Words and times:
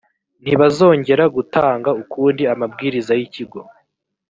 ntibazongera 0.43 1.23
gtanga 1.35 1.89
ukundi 2.03 2.43
amabwiriza 2.53 3.11
y’ 3.19 3.21
ikigo. 3.27 3.59